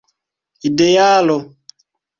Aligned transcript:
idealo 0.67 1.37